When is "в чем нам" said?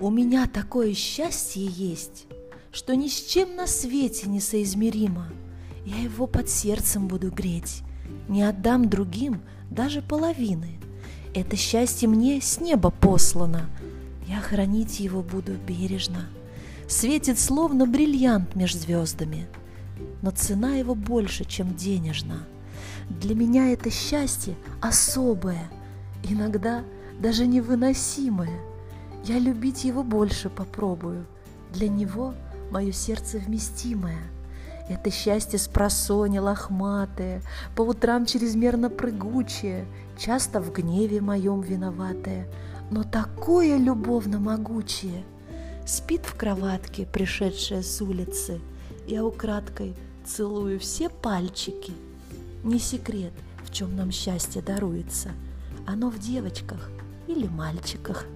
53.64-54.10